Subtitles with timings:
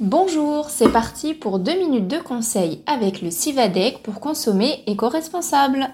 [0.00, 5.88] Bonjour, c'est parti pour deux minutes de conseil avec le Civadec pour consommer éco-responsable.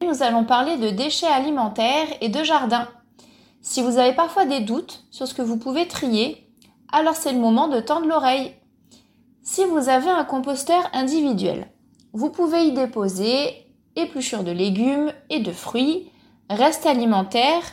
[0.00, 2.86] Nous allons parler de déchets alimentaires et de jardin.
[3.60, 6.48] Si vous avez parfois des doutes sur ce que vous pouvez trier,
[6.92, 8.54] alors c'est le moment de tendre l'oreille.
[9.42, 11.72] Si vous avez un composteur individuel,
[12.12, 13.66] vous pouvez y déposer
[13.96, 16.12] épluchures de légumes et de fruits,
[16.48, 17.64] restes alimentaires,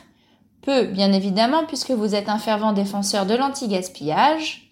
[0.63, 4.68] peu bien évidemment puisque vous êtes un fervent défenseur de l'anti-gaspillage,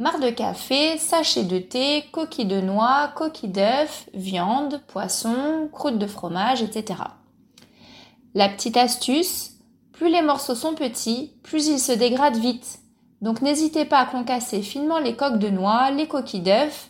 [0.00, 6.06] marre de café, sachet de thé, coquilles de noix, coquilles d'œufs, viande, poisson, croûte de
[6.06, 7.02] fromage, etc.
[8.34, 9.58] La petite astuce,
[9.92, 12.78] plus les morceaux sont petits, plus ils se dégradent vite.
[13.20, 16.88] Donc n'hésitez pas à concasser finement les coques de noix, les coquilles d'œufs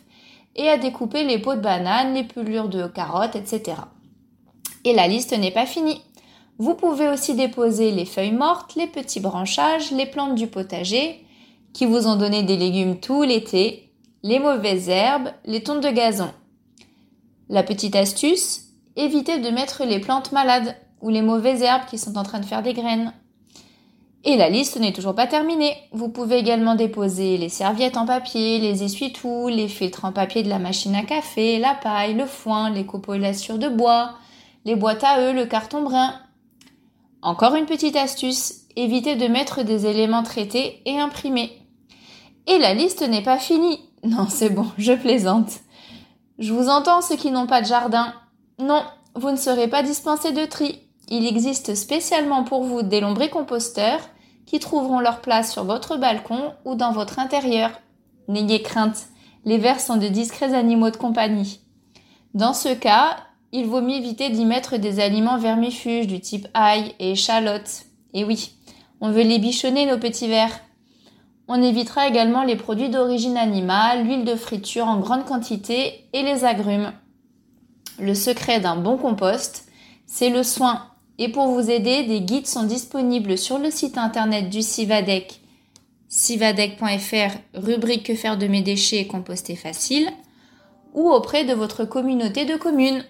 [0.55, 3.81] et à découper les pots de banane, les pelures de carottes, etc.
[4.85, 6.01] Et la liste n'est pas finie.
[6.59, 11.25] Vous pouvez aussi déposer les feuilles mortes, les petits branchages, les plantes du potager,
[11.73, 16.31] qui vous ont donné des légumes tout l'été, les mauvaises herbes, les tontes de gazon.
[17.49, 18.65] La petite astuce,
[18.95, 22.45] évitez de mettre les plantes malades ou les mauvaises herbes qui sont en train de
[22.45, 23.13] faire des graines.
[24.23, 25.75] Et la liste n'est toujours pas terminée.
[25.91, 30.49] Vous pouvez également déposer les serviettes en papier, les essuie-tout, les filtres en papier de
[30.49, 34.13] la machine à café, la paille, le foin, les copeaux de bois,
[34.63, 36.13] les boîtes à œufs, le carton brun.
[37.23, 41.60] Encore une petite astuce, évitez de mettre des éléments traités et imprimés.
[42.51, 43.79] Et la liste n'est pas finie.
[44.03, 45.51] Non, c'est bon, je plaisante.
[46.37, 48.13] Je vous entends ceux qui n'ont pas de jardin.
[48.59, 48.83] Non,
[49.15, 50.81] vous ne serez pas dispensés de tri.
[51.07, 54.01] Il existe spécialement pour vous des lombricomposteurs
[54.45, 57.71] qui trouveront leur place sur votre balcon ou dans votre intérieur.
[58.27, 59.07] N'ayez crainte,
[59.45, 61.61] les vers sont de discrets animaux de compagnie.
[62.33, 63.15] Dans ce cas,
[63.53, 67.85] il vaut mieux éviter d'y mettre des aliments vermifuges du type ail et échalotes.
[68.13, 68.55] Et oui,
[68.99, 70.51] on veut les bichonner nos petits vers.
[71.47, 76.45] On évitera également les produits d'origine animale, l'huile de friture en grande quantité et les
[76.45, 76.93] agrumes.
[77.99, 79.65] Le secret d'un bon compost,
[80.05, 80.87] c'est le soin.
[81.17, 85.41] Et pour vous aider, des guides sont disponibles sur le site internet du Civadec,
[86.07, 90.09] civadec.fr, rubrique Que faire de mes déchets et composter facile,
[90.93, 93.03] ou auprès de votre communauté de communes.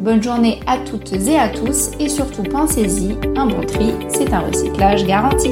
[0.00, 4.40] Bonne journée à toutes et à tous et surtout pensez-y, un bon tri, c'est un
[4.40, 5.50] recyclage garanti.